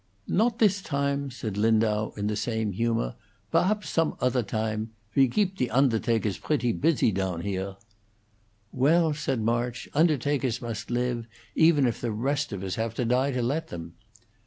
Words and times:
"Nodt 0.27 0.57
this 0.57 0.81
time," 0.81 1.29
said 1.29 1.57
Lindau, 1.59 2.11
in 2.17 2.25
the 2.25 2.35
same 2.35 2.71
humor. 2.71 3.13
"Berhaps 3.51 3.87
some 3.91 4.15
other 4.19 4.41
time. 4.41 4.89
We 5.13 5.27
geep 5.29 5.57
the 5.57 5.69
ondertakers 5.69 6.39
bratty 6.39 6.73
puzy 6.73 7.11
down 7.13 7.41
here." 7.41 7.75
"Well," 8.71 9.13
said 9.13 9.41
March, 9.41 9.87
"undertakers 9.93 10.59
must 10.59 10.89
live, 10.89 11.27
even 11.53 11.85
if 11.85 12.01
the 12.01 12.11
rest 12.11 12.51
of 12.51 12.63
us 12.63 12.73
have 12.81 12.95
to 12.95 13.05
die 13.05 13.29
to 13.29 13.43
let 13.43 13.67
them." 13.67 13.93